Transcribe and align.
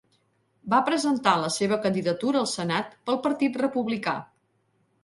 Va 0.73 0.79
presentar 0.87 1.33
la 1.43 1.51
seva 1.57 1.79
candidatura 1.85 2.43
al 2.45 2.51
Senat 2.55 2.99
pel 3.11 3.21
Partit 3.29 3.63
Republicà. 3.65 4.19